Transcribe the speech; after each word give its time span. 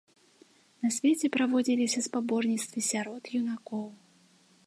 На 0.85 0.89
свяце 0.95 1.27
праводзіліся 1.35 1.99
спаборніцтвы 2.07 2.79
сярод 2.91 3.23
юнакоў. 3.41 3.87